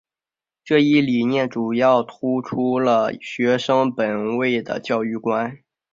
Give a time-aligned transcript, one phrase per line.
[0.63, 5.59] 这一理念主要突出了学生本位的教育观。